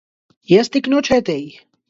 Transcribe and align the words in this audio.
Ես 0.53 0.73
տիկնոջ 0.77 1.13
հետ 1.17 1.31
էի: 1.37 1.47